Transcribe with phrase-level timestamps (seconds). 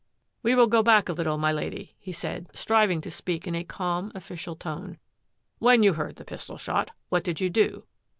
[0.41, 3.63] "We will go back a little, my Lady," he said, striving to speak in a
[3.63, 4.97] calm, official tone."
[5.59, 7.83] When you heard the pistol shot, what did you do?